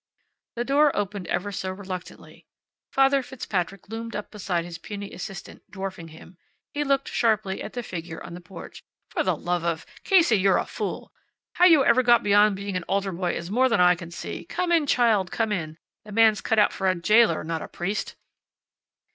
[0.55, 2.47] The door opened ever so reluctantly.
[2.91, 6.39] Father Fitzpatrick loomed up beside his puny assistant, dwarfing him.
[6.73, 8.83] He looked sharply at the figure on the porch.
[9.09, 9.85] "For the love of!
[10.03, 11.13] Casey, you're a fool!
[11.53, 14.43] How you ever got beyond being an altar boy is more than I can see.
[14.43, 15.29] Come in, child.
[15.31, 15.77] Come in!
[16.03, 18.15] The man's cut out for a jailor, not a priest."